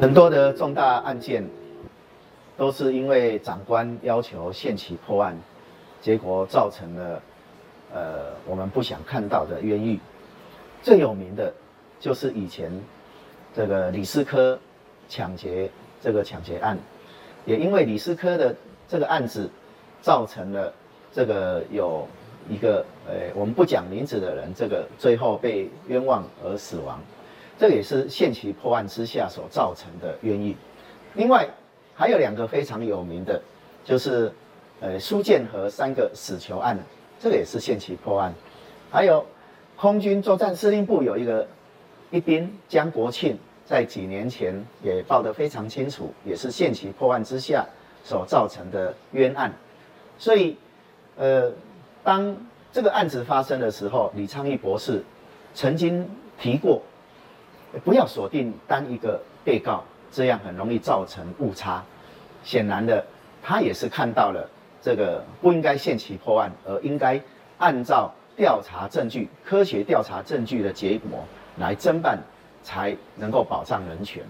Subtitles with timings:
[0.00, 1.44] 很多的重大案件，
[2.56, 5.36] 都是因为长官要求限期破案，
[6.00, 7.22] 结果造成了
[7.92, 9.98] 呃我们不想看到的冤狱。
[10.84, 11.52] 最有名的，
[11.98, 12.70] 就是以前
[13.52, 14.56] 这个李师科
[15.08, 15.68] 抢劫
[16.00, 16.78] 这个抢劫案，
[17.44, 18.54] 也因为李师科的
[18.88, 19.50] 这个案子，
[20.00, 20.72] 造成了
[21.12, 22.06] 这个有
[22.48, 27.00] 一个呃我们不讲名字的人，这个最后被冤枉而死亡。
[27.58, 30.54] 这也是限期破案之下所造成的冤狱。
[31.14, 31.48] 另外
[31.94, 33.42] 还有两个非常有名的，
[33.84, 34.32] 就是
[34.80, 36.78] 呃苏建和三个死囚案，
[37.18, 38.32] 这个也是限期破案。
[38.92, 39.26] 还有
[39.76, 41.48] 空军作战司令部有一个
[42.12, 47.66] 一兵江国庆，在几年前也报得非常清楚，也是限期破案之下
[48.04, 49.52] 所造成的冤案。
[50.16, 50.56] 所以
[51.16, 51.52] 呃，
[52.04, 52.36] 当
[52.72, 55.02] 这个案子发生的时候，李昌钰博士
[55.54, 56.08] 曾经
[56.40, 56.80] 提过。
[57.84, 61.82] 不要锁定单一个被告这样很容易造成误差。
[62.42, 63.04] 显然的
[63.42, 64.48] 他也是看到了
[64.80, 67.20] 这个不应该限期破案而应该
[67.58, 71.24] 按照调查证据科学调查证据的结果
[71.58, 72.18] 来侦办
[72.62, 74.22] 才能够保障人权。